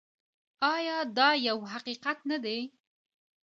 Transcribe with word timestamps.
آیا 0.75 0.97
دا 1.17 1.29
یو 1.47 1.57
حقیقت 1.73 2.17
نه 2.29 2.37
دی؟ 2.43 2.59